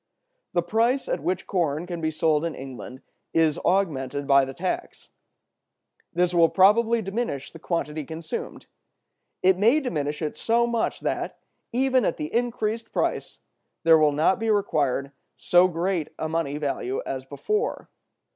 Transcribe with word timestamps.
The 0.53 0.63
price 0.63 1.07
at 1.07 1.19
which 1.19 1.45
corn 1.45 1.85
can 1.85 2.01
be 2.01 2.09
sold 2.09 2.43
in 2.43 2.55
England 2.55 3.03
is 3.35 3.59
augmented 3.59 4.25
by 4.25 4.45
the 4.45 4.53
tax. 4.55 5.11
This 6.11 6.33
will 6.33 6.49
probably 6.49 7.03
diminish 7.03 7.51
the 7.51 7.59
quantity 7.59 8.03
consumed. 8.03 8.65
It 9.43 9.59
may 9.59 9.79
diminish 9.79 10.23
it 10.23 10.35
so 10.35 10.65
much 10.65 11.01
that, 11.01 11.37
even 11.71 12.03
at 12.03 12.17
the 12.17 12.33
increased 12.33 12.91
price, 12.91 13.37
there 13.83 13.99
will 13.99 14.11
not 14.11 14.39
be 14.39 14.49
required 14.49 15.11
so 15.37 15.67
great 15.67 16.07
a 16.17 16.27
money 16.27 16.57
value 16.57 17.03
as 17.05 17.23
before. 17.23 17.87